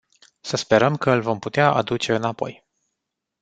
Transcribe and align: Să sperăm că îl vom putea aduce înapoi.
Să 0.41 0.55
sperăm 0.57 0.95
că 0.97 1.09
îl 1.11 1.21
vom 1.21 1.39
putea 1.39 1.71
aduce 1.71 2.15
înapoi. 2.15 2.65